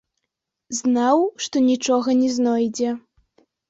[0.79, 2.99] Знаў, што нічога не знойдзе.